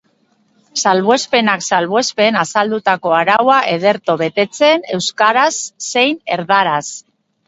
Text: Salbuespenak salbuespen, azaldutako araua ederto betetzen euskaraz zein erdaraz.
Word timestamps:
Salbuespenak 0.83 1.65
salbuespen, 1.75 2.37
azaldutako 2.43 3.13
araua 3.17 3.57
ederto 3.73 4.15
betetzen 4.23 4.87
euskaraz 4.97 5.53
zein 5.91 6.17
erdaraz. 6.37 6.81